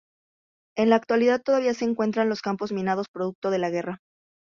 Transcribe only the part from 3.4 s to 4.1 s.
de la guerra.